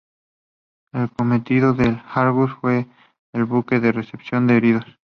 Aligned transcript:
El 0.93 1.11
cometido 1.11 1.73
del 1.75 2.01
"Argus" 2.09 2.49
fue 2.59 2.87
el 3.35 3.41
de 3.43 3.43
buque 3.43 3.79
de 3.79 3.91
recepción 3.91 4.47
de 4.47 4.57
heridos. 4.57 4.99